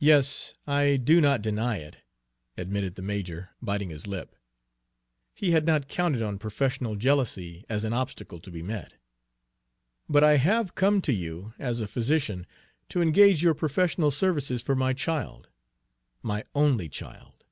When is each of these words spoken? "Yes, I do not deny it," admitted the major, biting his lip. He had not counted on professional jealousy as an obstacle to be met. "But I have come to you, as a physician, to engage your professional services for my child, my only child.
"Yes, 0.00 0.54
I 0.66 0.96
do 0.96 1.20
not 1.20 1.40
deny 1.40 1.76
it," 1.76 1.98
admitted 2.56 2.96
the 2.96 3.02
major, 3.02 3.50
biting 3.62 3.90
his 3.90 4.08
lip. 4.08 4.34
He 5.36 5.52
had 5.52 5.66
not 5.66 5.86
counted 5.86 6.20
on 6.20 6.36
professional 6.40 6.96
jealousy 6.96 7.64
as 7.68 7.84
an 7.84 7.92
obstacle 7.92 8.40
to 8.40 8.50
be 8.50 8.60
met. 8.60 8.94
"But 10.08 10.24
I 10.24 10.38
have 10.38 10.74
come 10.74 11.00
to 11.02 11.12
you, 11.12 11.54
as 11.60 11.80
a 11.80 11.86
physician, 11.86 12.44
to 12.88 13.00
engage 13.00 13.40
your 13.40 13.54
professional 13.54 14.10
services 14.10 14.62
for 14.62 14.74
my 14.74 14.92
child, 14.94 15.48
my 16.24 16.42
only 16.56 16.88
child. 16.88 17.44